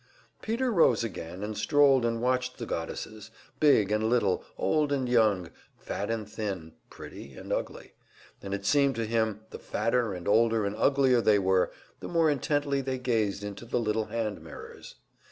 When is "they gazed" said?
12.81-13.43